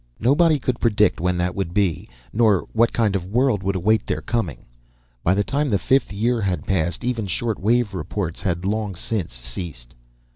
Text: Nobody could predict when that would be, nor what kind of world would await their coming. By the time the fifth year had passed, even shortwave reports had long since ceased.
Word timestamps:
Nobody 0.19 0.57
could 0.57 0.79
predict 0.79 1.19
when 1.19 1.37
that 1.37 1.53
would 1.53 1.75
be, 1.75 2.09
nor 2.33 2.67
what 2.73 2.91
kind 2.91 3.15
of 3.15 3.23
world 3.31 3.61
would 3.61 3.75
await 3.75 4.07
their 4.07 4.19
coming. 4.23 4.65
By 5.23 5.35
the 5.35 5.43
time 5.43 5.69
the 5.69 5.77
fifth 5.77 6.11
year 6.11 6.41
had 6.41 6.65
passed, 6.65 7.03
even 7.03 7.27
shortwave 7.27 7.93
reports 7.93 8.41
had 8.41 8.65
long 8.65 8.95
since 8.95 9.35
ceased. 9.35 9.93